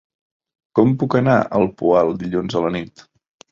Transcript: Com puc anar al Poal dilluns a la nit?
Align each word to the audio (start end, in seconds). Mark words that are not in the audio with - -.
Com 0.79 0.95
puc 1.03 1.17
anar 1.19 1.35
al 1.59 1.69
Poal 1.83 2.11
dilluns 2.25 2.59
a 2.59 2.65
la 2.67 2.75
nit? 2.81 3.07